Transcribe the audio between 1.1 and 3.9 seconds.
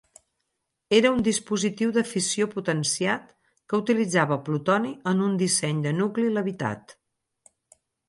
un dispositiu de fissió potenciat que